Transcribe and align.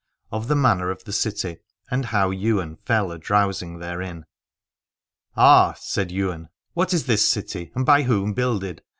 OF 0.31 0.47
THE 0.47 0.55
MANNER 0.55 0.89
OF 0.89 1.03
THE 1.03 1.13
CITY 1.13 1.57
AND 1.91 2.05
HOW 2.05 2.31
YWAIN 2.31 2.77
FELL 2.77 3.11
ADROWSING 3.11 3.77
THEREIN. 3.77 4.25
Ah, 5.37 5.75
said 5.77 6.11
Ywain, 6.11 6.49
what 6.73 6.91
is 6.91 7.05
this 7.05 7.27
city 7.27 7.71
and 7.75 7.85
by 7.85 8.01
whom 8.01 8.33
builded 8.33 8.81